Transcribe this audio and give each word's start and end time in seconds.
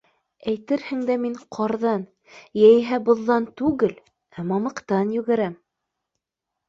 Әйтерһең 0.51 1.03
дә, 1.09 1.17
мин 1.25 1.35
ҡарҙан 1.57 2.07
йәиһә 2.61 2.99
боҙҙан 3.11 3.47
түгел, 3.63 3.95
ә 4.41 4.47
мамыҡтан 4.53 5.13
йүгерәм. 5.19 5.55